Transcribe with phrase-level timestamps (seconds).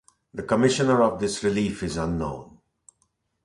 [0.33, 2.57] The commissioner of this relief is unknown.